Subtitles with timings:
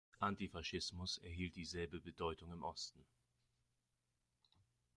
[0.19, 3.05] Antifaschismus erhielt dieselbe Bedeutung im Osten.